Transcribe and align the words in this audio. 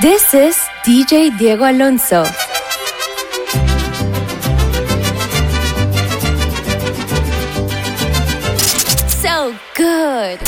This 0.00 0.32
is 0.32 0.56
DJ 0.82 1.36
Diego 1.36 1.64
Alonso. 1.70 2.24
So 9.08 9.54
good. 9.74 10.40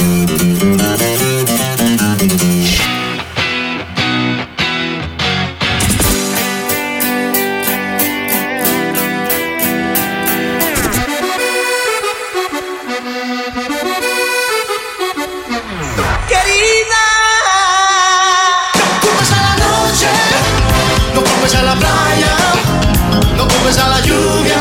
subes 23.62 23.78
a 23.78 23.88
la 23.88 24.00
lluvia, 24.00 24.58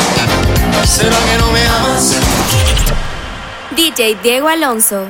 será 0.85 1.17
que 1.17 1.37
no 1.39 1.51
me 1.51 1.65
amas. 1.65 2.15
DJ 3.75 4.17
Diego 4.21 4.47
Alonso. 4.47 5.07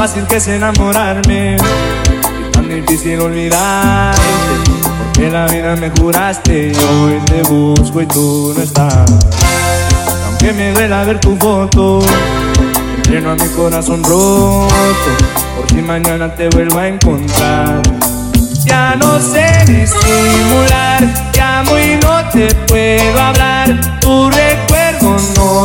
Fácil 0.00 0.26
que 0.26 0.36
es 0.36 0.48
enamorarme 0.48 1.56
y 1.58 2.50
tan 2.52 2.66
difícil 2.66 3.20
olvidarte. 3.20 4.18
Porque 4.98 5.28
la 5.28 5.46
vida 5.46 5.76
me 5.76 5.90
juraste 5.90 6.72
y 6.72 6.84
hoy 6.84 7.20
te 7.26 7.42
busco 7.42 8.00
y 8.00 8.06
tú 8.06 8.54
no 8.56 8.62
estás. 8.62 9.04
Aunque 10.24 10.54
me 10.54 10.72
duela 10.72 11.04
ver 11.04 11.20
tu 11.20 11.36
foto, 11.36 12.00
entreno 12.96 13.32
a 13.32 13.34
mi 13.34 13.46
corazón 13.48 14.02
roto. 14.02 14.70
Por 15.56 15.68
si 15.68 15.82
mañana 15.82 16.34
te 16.34 16.48
vuelvo 16.48 16.78
a 16.78 16.88
encontrar. 16.88 17.82
Ya 18.64 18.96
no 18.96 19.20
sé 19.20 19.50
disimular, 19.66 21.30
llamo 21.34 21.78
y 21.78 21.98
no 22.02 22.26
te 22.30 22.54
puedo 22.66 23.20
hablar. 23.20 24.00
Tu 24.00 24.30
recuerdo 24.30 24.89
no 25.02 25.18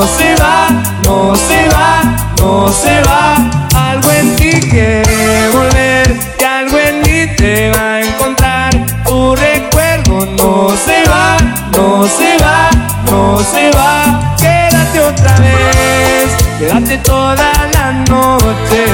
se 0.08 0.36
va, 0.36 0.68
no 1.04 1.36
se 1.36 1.68
va, 1.70 2.02
no 2.40 2.72
se 2.72 3.02
va. 3.02 3.36
Algo 3.76 4.12
en 4.12 4.36
ti 4.36 4.52
quiere 4.70 5.50
volver 5.54 6.16
y 6.40 6.44
algo 6.44 6.78
en 6.78 7.02
mí 7.02 7.36
te 7.36 7.72
va 7.72 7.96
a 7.96 8.02
encontrar. 8.02 8.72
Tu 9.06 9.36
recuerdo 9.36 10.26
no 10.38 10.70
se 10.78 11.04
va, 11.10 11.38
no 11.74 12.08
se 12.08 12.38
va, 12.44 12.70
no 13.12 13.40
se 13.44 13.72
va. 13.72 14.36
Quédate 14.38 15.00
otra 15.02 15.36
vez, 15.40 16.28
quédate 16.60 16.98
toda 17.00 17.52
la 17.74 17.92
noche. 18.10 18.86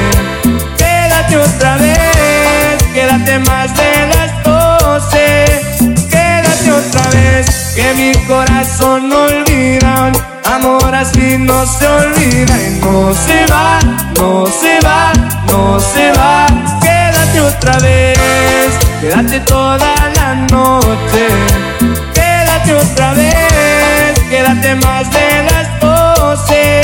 Quédate 0.77 1.38
otra 1.38 1.77
vez, 1.77 2.83
quédate 2.93 3.39
más 3.39 3.75
de 3.75 4.07
las 4.15 4.40
que 7.75 7.93
mi 7.93 8.13
corazón 8.25 9.10
no 9.10 9.24
olvida. 9.24 10.12
Amor 10.46 10.93
así 10.93 11.38
no 11.38 11.65
se 11.65 11.88
olvida 11.88 12.55
y 12.58 12.79
no 12.81 13.13
se 13.13 13.46
va, 13.51 13.79
no 14.20 14.46
se 14.48 14.79
va, 14.86 15.13
no 15.48 15.79
se 15.79 16.12
va. 16.12 16.48
Quédate 16.81 17.41
otra 17.41 17.77
vez, 17.79 18.17
quédate 19.00 19.39
toda 19.41 19.96
la 20.15 20.36
noche. 20.51 21.27
Quédate 22.13 22.74
otra 22.74 23.13
vez, 23.13 24.20
quédate 24.29 24.75
más 24.75 25.10
de 25.12 25.43
las 25.50 25.79
doce. 25.79 26.81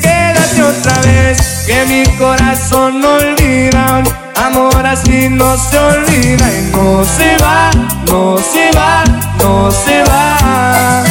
Quédate 0.00 0.62
otra 0.62 1.00
vez, 1.02 1.64
que 1.66 1.84
mi 1.86 2.04
corazón 2.16 3.00
no 3.00 3.14
olvida. 3.14 4.02
Amor 4.36 4.86
así 4.86 5.28
no 5.28 5.56
se 5.56 5.78
olvida 5.78 6.46
y 6.52 6.70
no 6.72 7.04
se 7.04 7.36
va, 7.42 7.70
no 8.06 8.38
se 8.38 8.70
va, 8.76 9.04
no 9.38 9.70
se 9.70 10.02
va. 10.04 11.04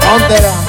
Frontera. 0.00 0.59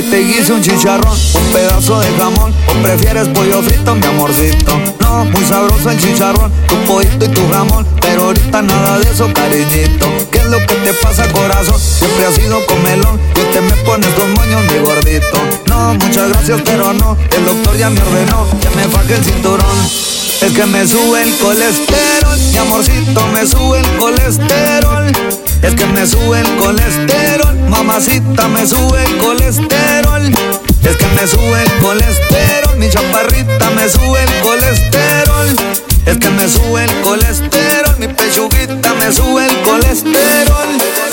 Que 0.00 0.08
te 0.08 0.18
guise 0.24 0.52
un 0.52 0.62
chicharrón, 0.62 1.12
un 1.12 1.52
pedazo 1.52 2.00
de 2.00 2.08
jamón? 2.16 2.54
¿O 2.68 2.82
prefieres 2.82 3.28
pollo 3.28 3.62
frito, 3.62 3.94
mi 3.94 4.06
amorcito? 4.06 4.80
No, 5.00 5.24
muy 5.26 5.44
sabroso 5.44 5.90
el 5.90 5.98
chicharrón, 5.98 6.50
tu 6.66 6.76
pollito 6.84 7.24
y 7.24 7.28
tu 7.28 7.48
jamón. 7.50 7.86
Pero 8.00 8.24
ahorita 8.24 8.62
nada 8.62 8.98
de 8.98 9.10
eso, 9.10 9.30
cariñito. 9.32 10.06
¿Qué 10.30 10.38
es 10.38 10.46
lo 10.46 10.58
que 10.60 10.74
te 10.74 10.92
pasa, 10.94 11.30
corazón? 11.32 11.78
Siempre 11.78 12.26
has 12.26 12.34
sido 12.34 12.64
comelón 12.66 13.20
y 13.34 13.52
te 13.52 13.60
me 13.60 13.72
pones 13.84 14.08
con 14.14 14.32
moños, 14.34 14.62
mi 14.72 14.78
gordito. 14.78 15.38
No, 15.66 15.94
muchas 15.94 16.28
gracias, 16.30 16.60
pero 16.64 16.92
no. 16.94 17.16
El 17.36 17.44
doctor 17.44 17.76
ya 17.76 17.90
me 17.90 18.00
ordenó 18.00 18.46
que 18.60 18.70
me 18.70 18.84
faje 18.88 19.16
el 19.16 19.24
cinturón. 19.24 19.86
Es 20.40 20.52
que 20.52 20.66
me 20.66 20.86
sube 20.86 21.22
el 21.22 21.36
colesterol, 21.36 22.38
mi 22.52 22.56
amorcito 22.56 23.26
me 23.34 23.46
sube 23.46 23.80
el 23.80 23.98
colesterol. 23.98 25.12
Es 25.62 25.74
que 25.74 25.86
me 25.86 26.06
sube 26.06 26.40
el 26.40 26.56
colesterol, 26.56 27.54
mamacita 27.68 28.48
me 28.48 28.66
sube 28.66 29.04
el 29.04 29.18
colesterol. 29.18 30.32
Es 30.84 30.96
que 30.96 31.06
me 31.06 31.26
sube 31.26 31.62
el 31.62 31.72
colesterol, 31.82 32.76
mi 32.78 32.88
chaparrita 32.88 33.70
me 33.70 33.88
sube 33.88 34.22
el 34.22 34.42
colesterol. 34.42 35.56
Es 36.06 36.18
que 36.18 36.30
me 36.30 36.48
sube 36.48 36.84
el 36.84 37.00
colesterol, 37.02 37.96
mi 37.98 38.08
pechuguita 38.08 38.94
me 38.94 39.12
sube 39.12 39.46
el 39.46 39.62
colesterol. 39.62 41.09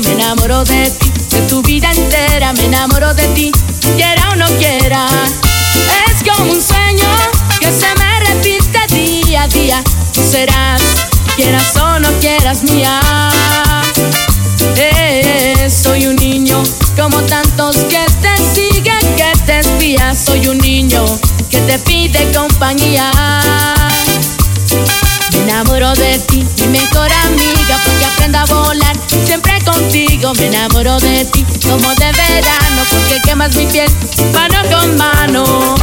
me 0.00 0.12
enamoro 0.12 0.64
de 0.64 0.90
ti, 0.90 1.10
de 1.30 1.42
tu 1.42 1.60
vida 1.62 1.90
entera 1.90 2.52
me 2.54 2.64
enamoro 2.64 3.12
de 3.12 3.26
ti, 3.28 3.52
quiera 3.96 4.30
o 4.30 4.36
no 4.36 4.46
quiera. 4.56 5.06
Es 6.06 6.22
como 6.22 6.50
un 6.50 6.62
sueño 6.62 7.08
que 7.60 7.70
se 7.70 7.94
me 7.96 8.20
repite 8.20 8.78
día 8.94 9.42
a 9.42 9.48
día, 9.48 9.84
tú 10.14 10.22
serás, 10.22 10.80
quieras 11.36 11.76
o 11.76 11.98
no 11.98 12.08
quieras 12.20 12.62
mía. 12.62 13.00
Eh, 14.76 15.68
soy 15.70 16.06
un 16.06 16.16
niño 16.16 16.62
como 16.96 17.20
tantos 17.22 17.76
que 17.76 18.04
te 18.22 18.36
siguen, 18.54 19.00
que 19.16 19.32
te 19.44 19.60
espían, 19.60 20.16
soy 20.16 20.48
un 20.48 20.58
niño 20.58 21.04
que 21.50 21.58
te 21.60 21.78
pide 21.80 22.32
compañía. 22.32 23.01
enamoro 30.62 30.96
de 31.00 31.24
ti 31.24 31.44
como 31.68 31.92
de 31.96 32.12
verano 32.12 32.82
porque 32.88 33.20
quemas 33.24 33.56
mi 33.56 33.66
piel 33.66 33.90
mano 34.32 34.58
con 34.70 34.96
mano. 34.96 35.81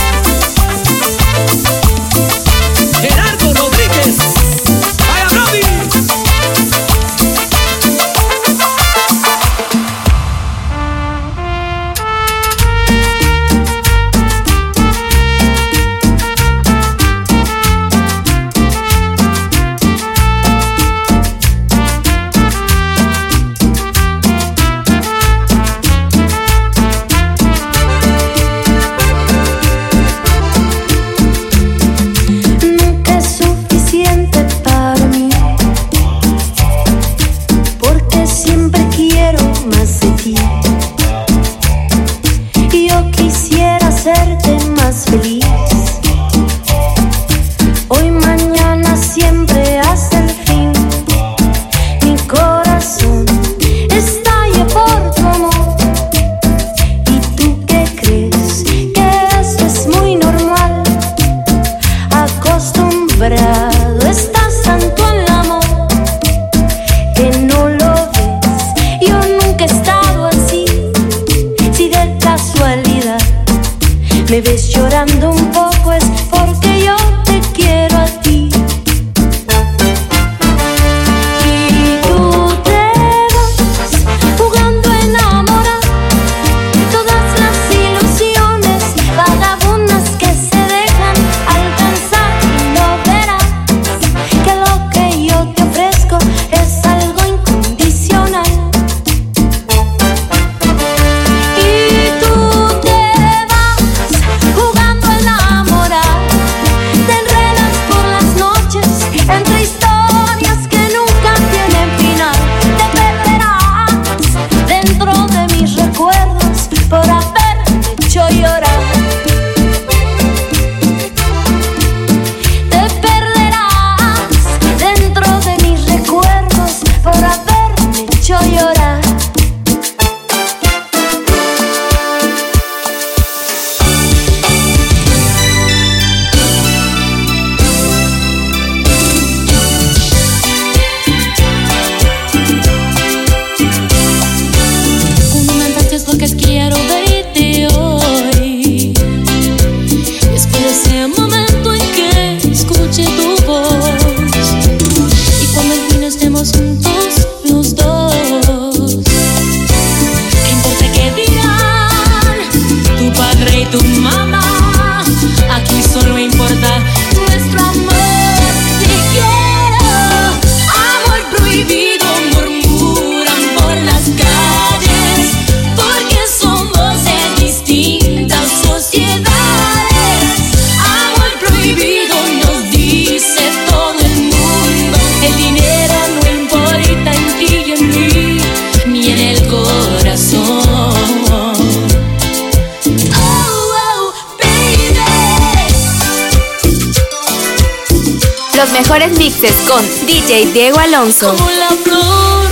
mejores 198.80 199.12
mixes 199.18 199.56
con 199.68 199.84
DJ 200.08 200.54
Diego 200.54 200.80
Alonso. 200.80 201.36
Como 201.36 201.52
la 201.52 201.68
flor, 201.68 202.48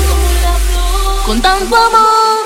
con 1.26 1.42
tanto 1.42 1.74
amor, 1.74 2.40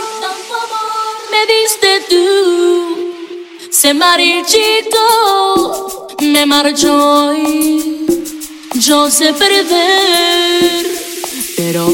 me 1.31 1.41
diste 1.51 2.01
tú. 2.07 3.13
Se 3.71 3.95
marchito, 3.95 4.99
me 6.19 6.45
marchó 6.45 7.33
y 7.33 8.05
yo 8.75 9.09
sé 9.09 9.33
perder, 9.33 10.85
pero 11.57 11.91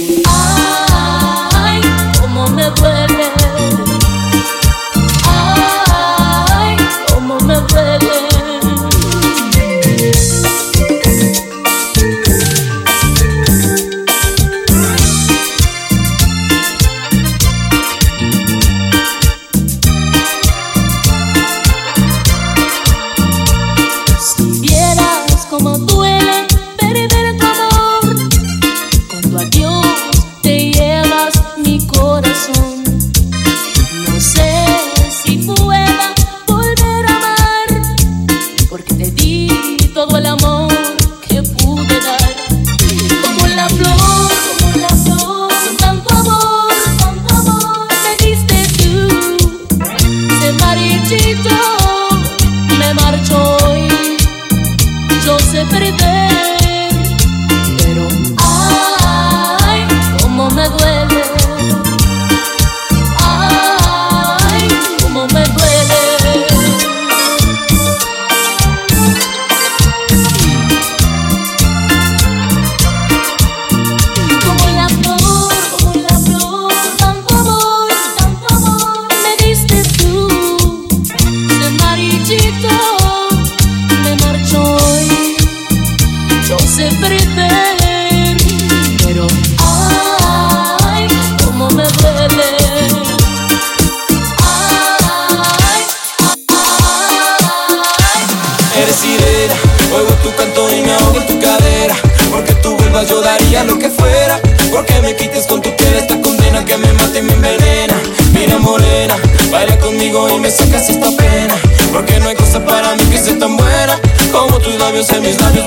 como 115.10 115.22
tus 115.22 115.42
labios 115.42 115.67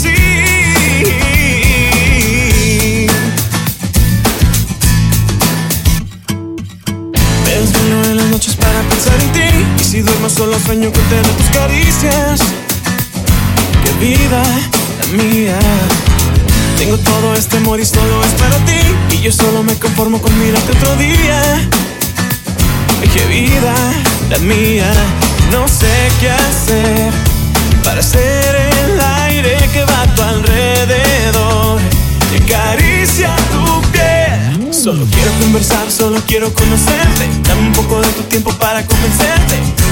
Solo 10.31 10.57
sueño 10.59 10.91
con 10.91 11.03
tener 11.03 11.27
tus 11.27 11.47
caricias. 11.47 12.39
Qué 13.83 14.05
vida 14.05 14.41
la 14.99 15.23
mía. 15.23 15.59
Tengo 16.77 16.97
todo 16.97 17.35
este 17.35 17.57
amor 17.57 17.79
y 17.79 17.85
solo 17.85 18.23
es 18.23 18.31
para 18.41 18.57
ti. 18.65 19.15
Y 19.15 19.21
yo 19.21 19.31
solo 19.31 19.61
me 19.63 19.73
conformo 19.75 20.21
con 20.21 20.31
mirarte 20.39 20.71
otro 20.71 20.95
día. 20.95 21.69
Qué 23.13 23.25
vida 23.25 23.73
la 24.29 24.37
mía. 24.39 24.89
No 25.51 25.67
sé 25.67 26.09
qué 26.21 26.29
hacer 26.31 27.11
Para 27.83 28.01
ser 28.01 28.55
el 28.85 29.01
aire 29.25 29.57
que 29.73 29.83
va 29.83 30.03
a 30.03 30.15
tu 30.15 30.21
alrededor. 30.21 31.79
Y 32.33 32.41
acaricia 32.41 33.35
tu 33.51 33.81
piel. 33.91 34.73
Solo 34.73 35.05
quiero 35.11 35.31
conversar, 35.41 35.91
solo 35.91 36.21
quiero 36.25 36.53
conocerte. 36.53 37.27
Dame 37.43 37.67
un 37.67 37.73
poco 37.73 37.99
de 37.99 38.07
tu 38.09 38.23
tiempo 38.23 38.53
para 38.53 38.85
convencerte. 38.85 39.91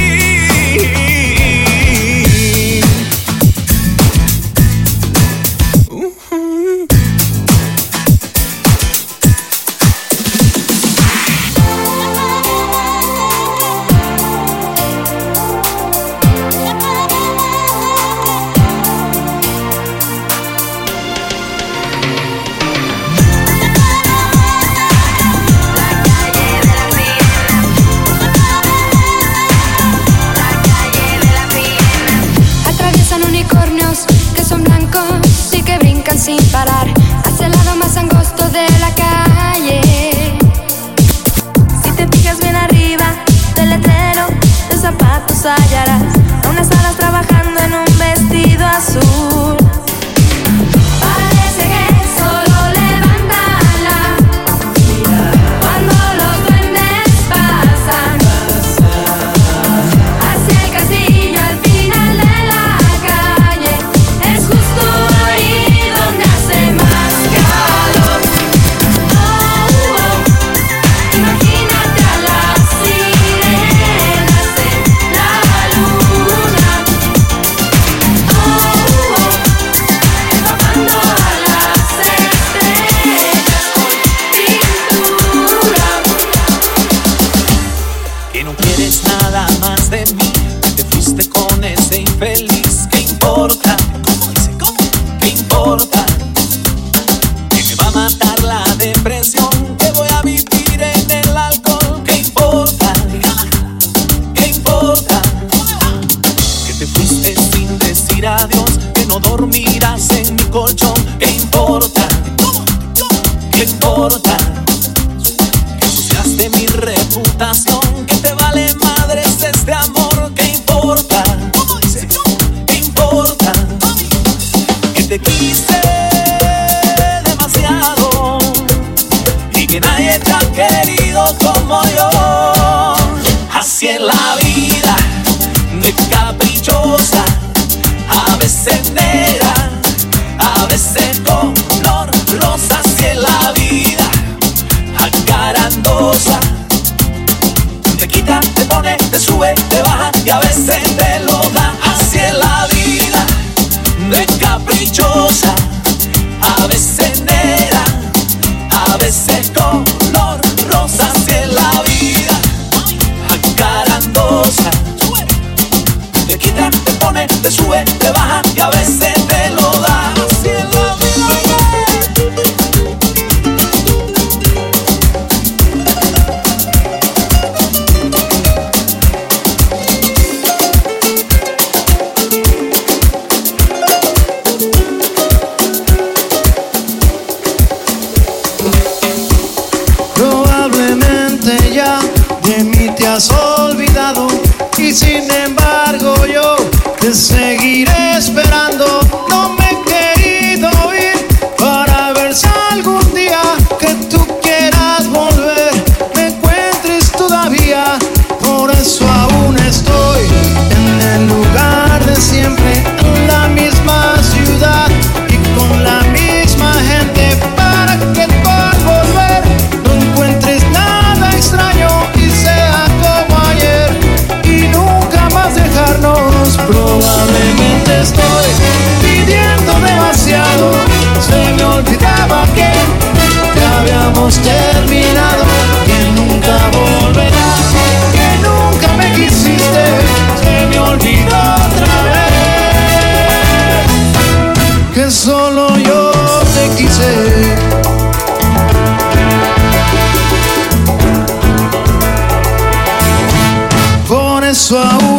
Por 254.71 255.10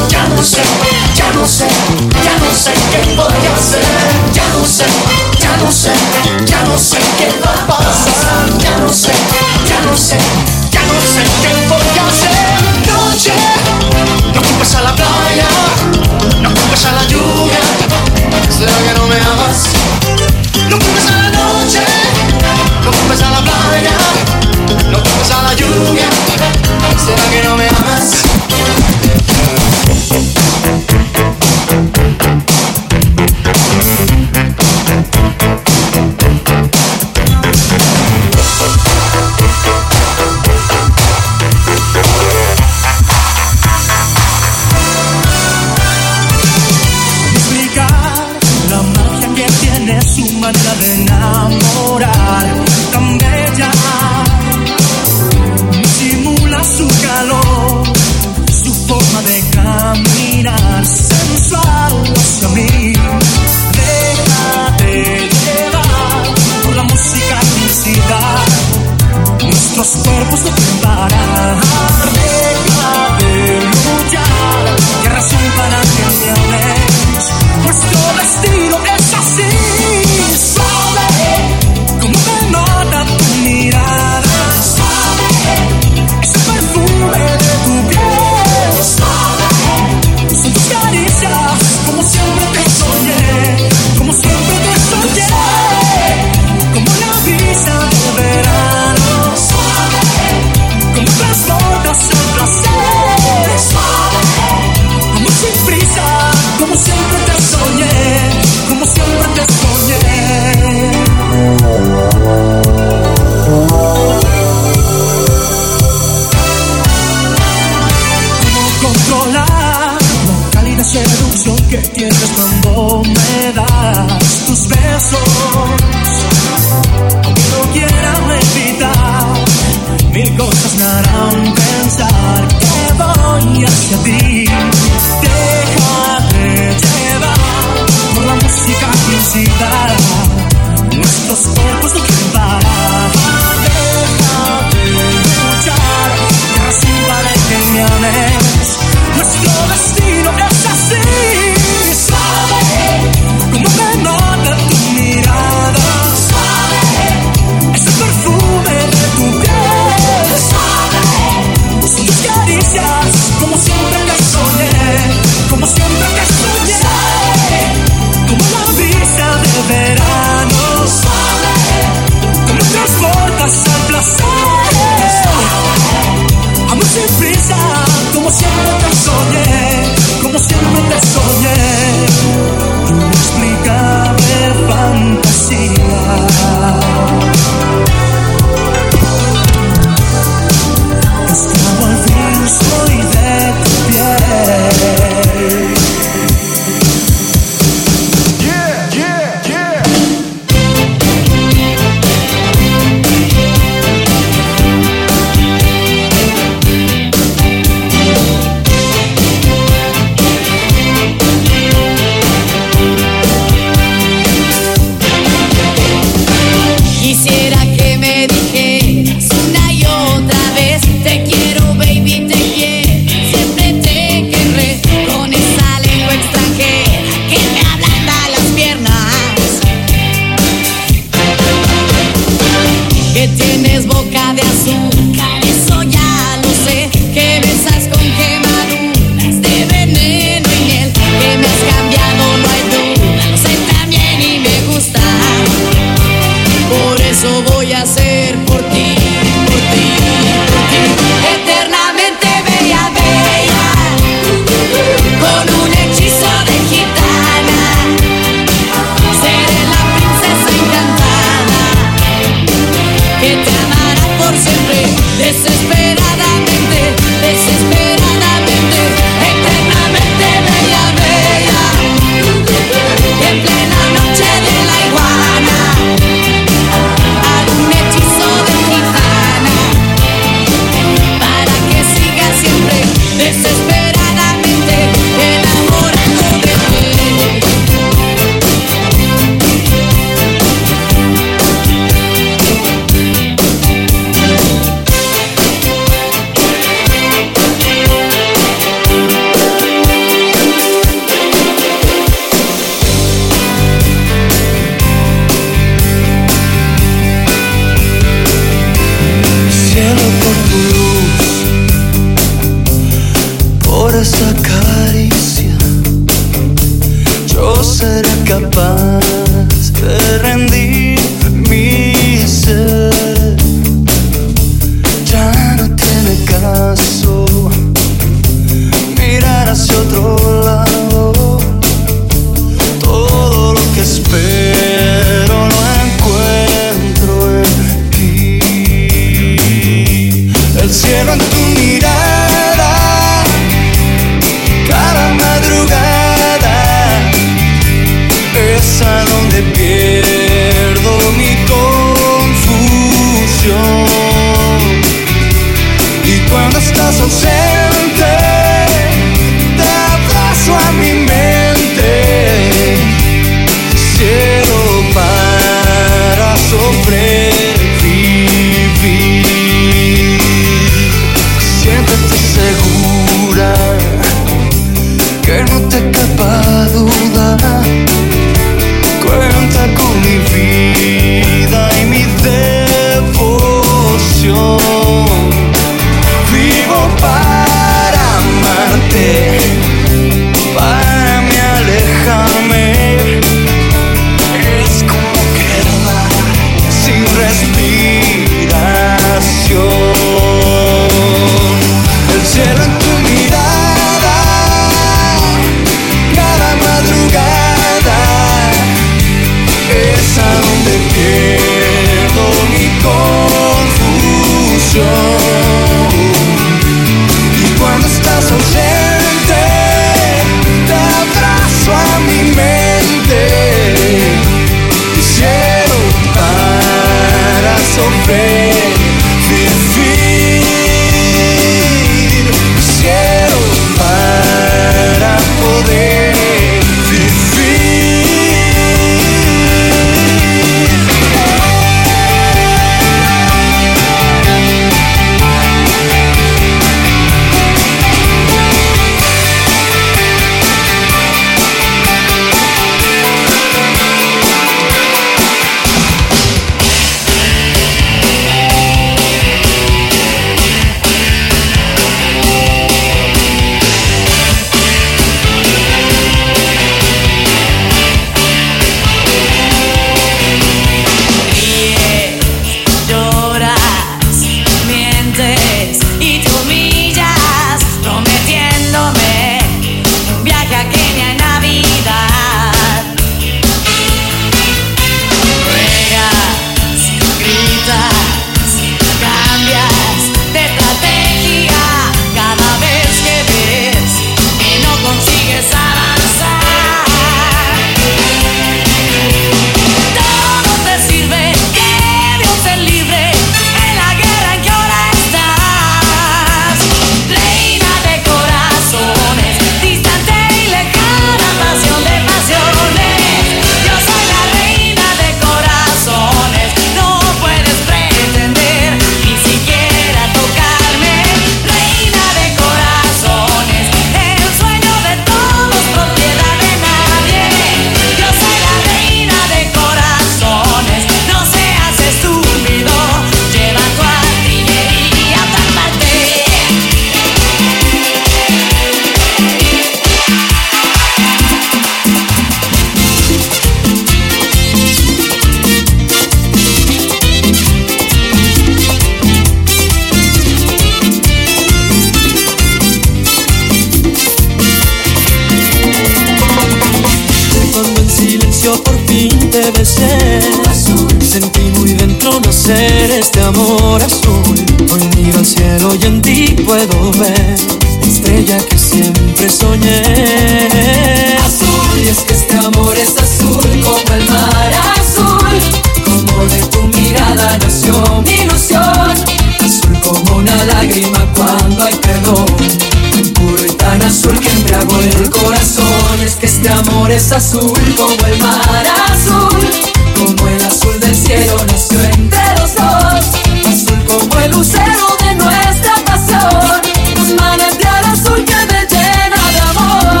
azul 587.20 587.52
como 587.76 588.06
el 588.06 588.18
mar 588.18 588.66
azul, 588.90 589.50
como 589.94 590.26
el 590.26 590.42
azul 590.42 590.80
del 590.80 590.96
cielo 590.96 591.36
nació 591.48 591.78
entre 591.82 592.40
los 592.40 592.54
dos, 592.54 593.04
azul 593.46 593.84
como 593.86 594.20
el 594.20 594.30
lucero 594.30 594.86
de 595.04 595.14
nuestra 595.16 595.74
pasión, 595.84 596.62
un 596.96 597.16
manantial 597.16 597.84
azul 597.84 598.24
que 598.24 598.34
me 598.50 598.66
llena 598.72 599.20
de 599.34 599.40
amor. 599.50 600.00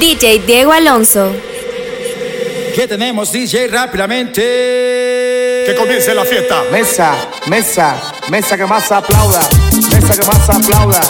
DJ 0.00 0.40
Diego 0.44 0.72
Alonso. 0.72 1.32
¿Qué 2.76 2.86
tenemos, 2.86 3.32
DJ? 3.32 3.68
Rápidamente. 3.68 4.42
Que 5.64 5.74
comience 5.78 6.14
la 6.14 6.26
fiesta. 6.26 6.62
Mesa, 6.70 7.14
mesa, 7.46 7.96
mesa 8.28 8.54
que 8.58 8.66
más 8.66 8.92
aplauda. 8.92 9.40
Mesa 9.90 10.14
que 10.14 10.26
más 10.26 10.50
aplauda. 10.50 11.00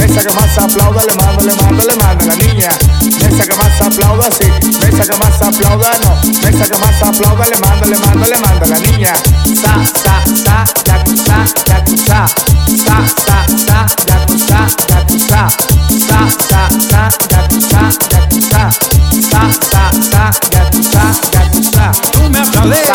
Mesa 0.00 0.20
que 0.20 0.34
más 0.34 0.58
aplauda. 0.58 1.04
Le 1.04 1.14
mando, 1.14 1.44
le 1.44 1.54
mando, 1.62 1.84
le 1.84 1.94
mando 1.94 2.26
la 2.26 2.34
niña. 2.34 2.70
Mesa 3.20 3.46
que 3.46 3.54
más 3.54 3.80
aplauda, 3.80 4.32
sí. 4.32 4.50
Mesa 4.84 5.12
que 5.12 5.16
más 5.16 5.40
aplauda, 5.40 5.92
no. 6.02 6.16
Mesa 6.42 6.64
que 6.68 6.78
más 6.78 7.02
aplauda. 7.04 7.46
Le 7.46 7.56
mando, 7.58 7.86
le 7.86 7.98
mando, 7.98 8.26
le 8.26 8.38
mando 8.38 8.66
la 8.66 8.78
niña. 8.80 9.14
Sa, 9.62 9.78
sa, 9.94 10.24
sa, 10.26 10.64
ya 10.84 11.04
yakuza. 11.04 12.26
Sa, 12.84 13.06
sa, 13.14 13.46
sa, 13.64 14.01
Valeu! 22.62 22.91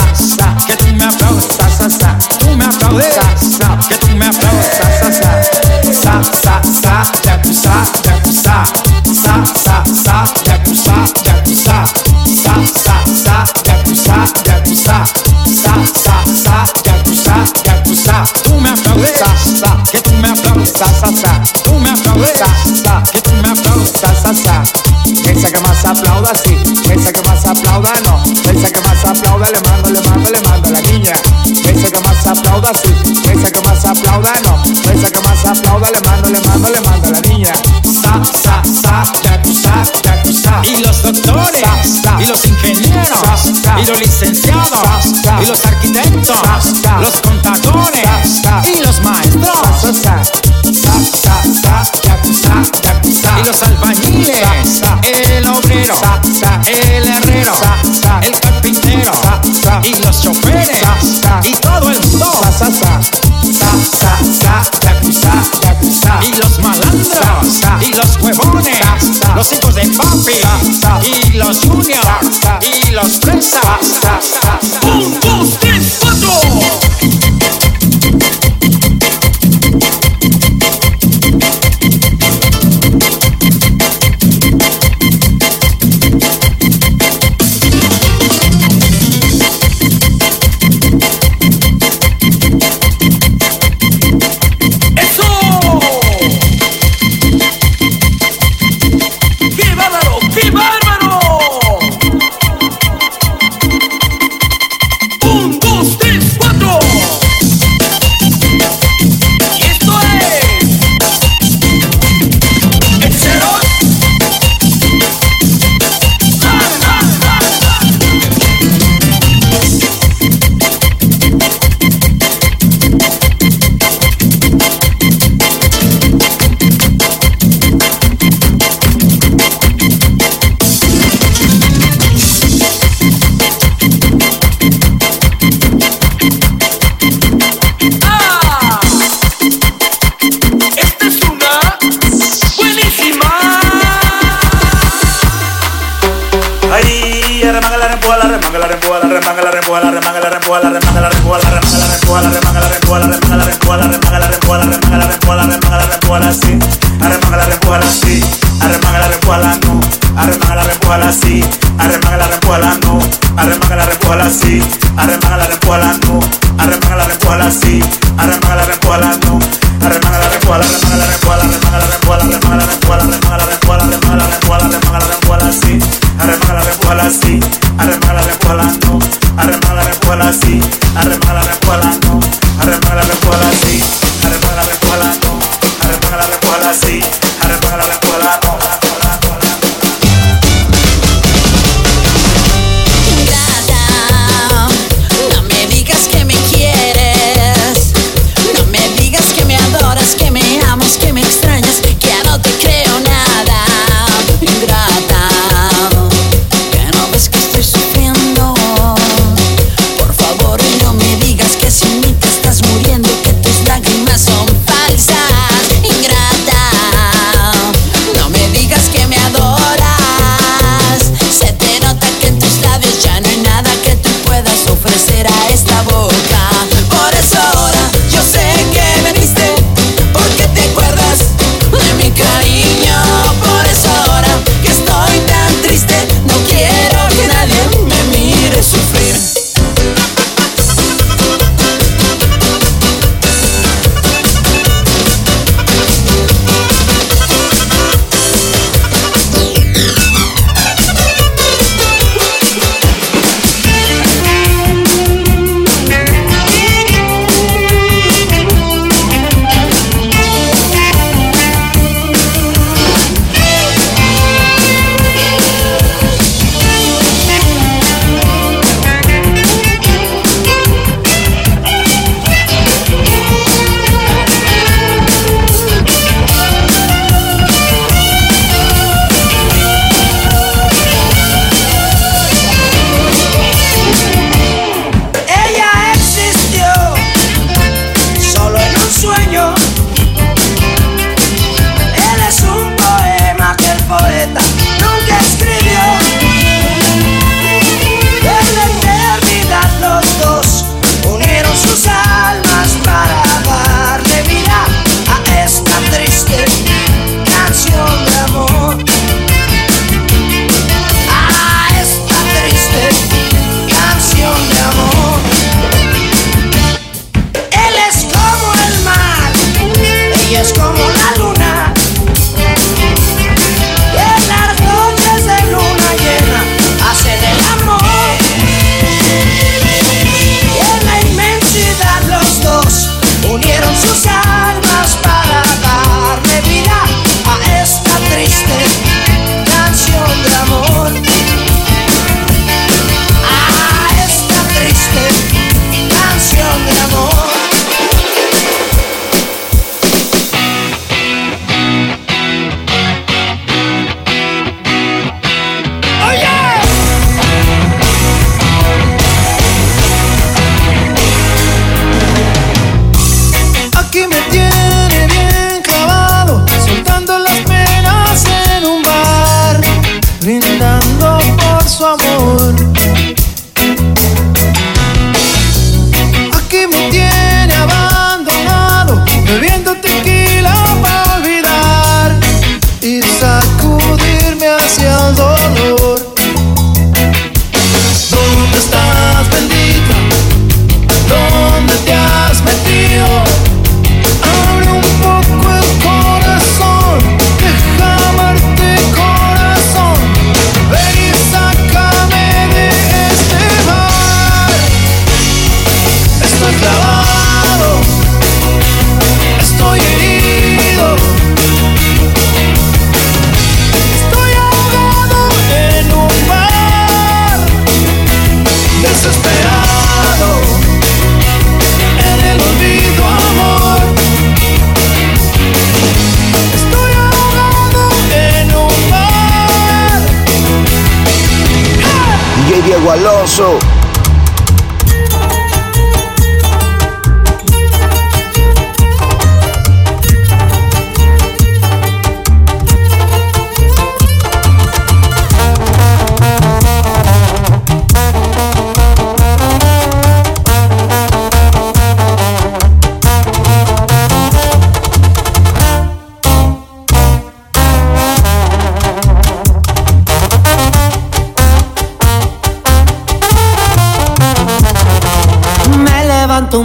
así, 164.28 164.62
arremanga 164.98 165.38
la 165.38 165.48
rempuela, 165.48 165.98
no, 166.06 166.20
arremanga 166.58 166.96
la 166.98 167.06
rempuela 167.06 167.48
así. 167.48 167.80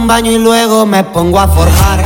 Un 0.03 0.07
baño 0.07 0.31
y 0.31 0.37
luego 0.37 0.85
me 0.85 1.01
pongo 1.01 1.39
a 1.39 1.47
forjar. 1.47 2.03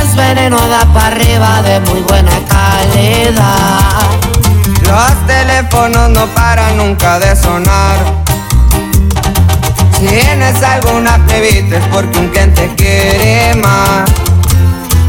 Es 0.00 0.16
veneno 0.16 0.56
da 0.56 0.86
para 0.94 1.08
arriba 1.08 1.60
de 1.60 1.80
muy 1.80 2.00
buena 2.00 2.32
calidad. 2.48 4.00
Los 4.82 5.26
teléfonos 5.26 6.08
no 6.10 6.26
paran 6.28 6.78
nunca 6.78 7.18
de 7.18 7.36
sonar. 7.36 7.98
Si 9.98 10.06
tienes 10.06 10.62
alguna 10.62 11.18
plebita 11.26 11.76
es 11.76 11.84
porque 11.92 12.18
un 12.18 12.28
cliente 12.28 12.72
quiere 12.76 13.54
más. 13.56 14.10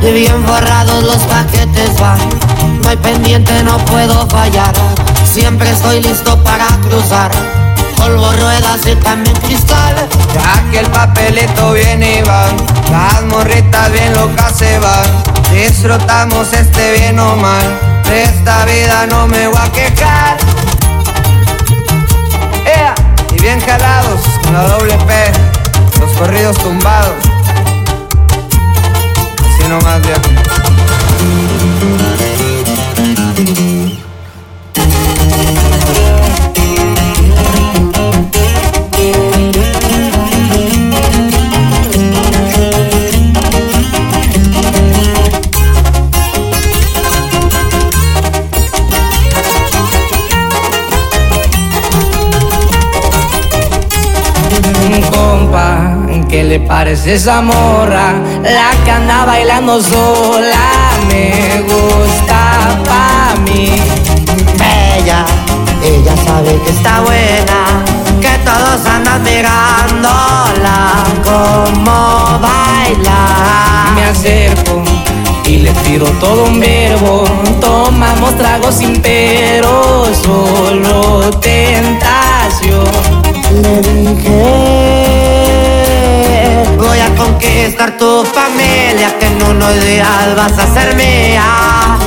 Y 0.01 0.11
bien 0.11 0.43
forrados 0.45 1.01
los 1.03 1.21
paquetes 1.33 1.97
van. 1.97 2.19
No 2.83 2.89
hay 2.89 2.97
pendiente, 2.97 3.63
no 3.63 3.77
puedo 3.85 4.27
fallar. 4.27 4.73
Siempre 5.23 5.71
estoy 5.71 6.01
listo 6.01 6.37
para 6.43 6.67
cruzar. 6.89 7.31
Polvo, 8.01 8.31
ruedas 8.31 8.81
y 8.87 8.95
también 8.95 9.35
cristal. 9.37 9.95
Ya 10.33 10.71
que 10.71 10.79
el 10.79 10.87
papelito 10.87 11.73
viene 11.73 12.19
y 12.19 12.21
va, 12.23 12.47
las 12.89 13.23
morritas 13.25 13.91
bien 13.91 14.11
locas 14.15 14.57
se 14.57 14.79
van. 14.79 15.05
Disfrutamos 15.53 16.51
este 16.51 16.93
bien 16.93 17.19
o 17.19 17.35
mal, 17.35 17.79
de 18.05 18.23
esta 18.23 18.65
vida 18.65 19.05
no 19.05 19.27
me 19.27 19.47
voy 19.47 19.57
a 19.57 19.71
quejar. 19.71 20.37
Ea, 22.65 22.95
y 23.35 23.39
bien 23.39 23.61
jalados 23.61 24.21
con 24.41 24.53
la 24.53 24.63
doble 24.63 24.97
P, 24.97 25.31
los 25.99 26.11
corridos 26.13 26.57
tumbados. 26.57 27.17
Así 29.45 29.67
nomás 29.69 30.01
viejo. 30.01 30.21
Parece 56.67 57.15
esa 57.15 57.41
morra? 57.41 58.13
La 58.43 58.71
que 58.83 58.91
anda 58.91 59.25
bailando 59.25 59.81
sola 59.81 60.91
me 61.07 61.61
gusta 61.61 62.81
pa' 62.85 63.39
mí. 63.41 63.75
Bella, 64.57 65.25
ella 65.83 66.15
sabe 66.25 66.59
que 66.63 66.69
está 66.69 67.01
buena, 67.01 67.83
que 68.19 68.37
todos 68.45 68.85
andan 68.85 69.23
mirándola 69.23 71.03
como 71.23 72.39
baila. 72.39 73.93
Me 73.95 74.03
acerco 74.05 74.81
y 75.45 75.57
le 75.57 75.71
tiro 75.83 76.05
todo 76.19 76.45
un 76.45 76.59
verbo. 76.59 77.23
Tomamos 77.59 78.37
tragos 78.37 78.75
sin 78.75 79.01
pero, 79.01 80.05
solo 80.23 81.29
tentación. 81.39 82.85
Le 83.61 83.81
dije 83.81 85.00
Voy 86.91 86.99
a 86.99 87.15
conquistar 87.15 87.97
tu 87.97 88.25
familia 88.25 89.17
Que 89.17 89.27
en 89.27 89.41
unos 89.43 89.73
días 89.85 90.35
vas 90.35 90.59
a 90.59 90.67
ser 90.73 90.93
mía. 90.97 91.97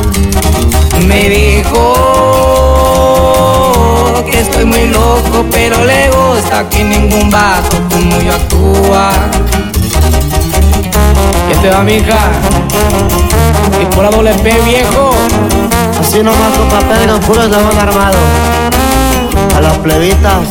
Me 1.07 1.31
dijo 1.31 1.95
Que 4.31 4.41
estoy 4.41 4.67
muy 4.67 4.89
loco 4.89 5.47
Pero 5.51 5.83
le 5.87 6.11
gusta 6.11 6.69
que 6.69 6.85
ningún 6.85 7.31
vato 7.31 7.79
como 7.91 8.21
yo 8.21 8.35
actúa. 8.35 9.11
¿Qué 11.49 11.55
te 11.63 11.71
va 11.71 11.83
mija? 11.83 12.19
Y 13.81 13.87
por 13.87 14.05
la 14.05 14.11
doble 14.11 14.35
P 14.35 14.53
viejo 14.67 15.13
Así 15.99 16.23
nomás 16.23 16.59
con 16.59 16.69
papel 16.69 17.05
y 17.05 17.07
los 17.07 17.21
puros 17.21 17.51
de 17.51 17.57
armado. 17.57 18.19
A 19.57 19.61
las 19.63 19.79
plebitas 19.79 20.47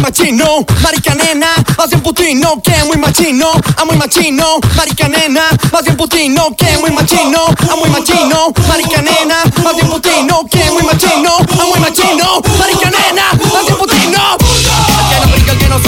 machino, 0.00 0.64
marica 0.82 1.14
nena, 1.14 1.48
más 1.76 1.90
bien 1.90 2.00
putino, 2.02 2.60
que 2.62 2.84
muy 2.84 2.96
machino, 2.96 3.50
a 3.76 3.84
muy 3.84 3.96
machino, 3.96 4.58
marica 4.76 5.08
nena, 5.08 5.42
más 5.72 5.84
bien 5.84 5.96
putino, 5.96 6.54
que 6.56 6.78
muy 6.78 6.90
machino, 6.90 7.44
a 7.46 7.76
muy 7.76 7.88
machino, 7.90 8.52
marica 8.68 9.02
nena, 9.02 9.42
más 9.62 9.74
bien 9.74 9.88
putino, 9.88 10.46
que 10.50 10.70
muy 10.70 10.82
machino, 10.82 11.36
a 11.36 11.64
muy 11.66 11.80
machino, 11.80 12.42
marica 12.58 12.90
nena, 12.90 13.24
más 13.52 13.66
bien 13.66 13.76
putino. 13.78 14.36
Que 15.10 15.20
no 15.20 15.32
brinca, 15.32 15.58
que 15.58 15.68
no 15.68 15.78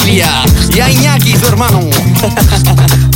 familia 0.00 0.44
y 0.74 0.80
a 0.80 0.90
Iñaki, 0.90 1.36
su 1.36 1.46
hermano. 1.46 1.80